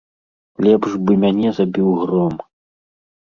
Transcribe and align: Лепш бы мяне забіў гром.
Лепш 0.67 0.95
бы 1.09 1.17
мяне 1.25 1.51
забіў 1.57 1.91
гром. 2.01 2.35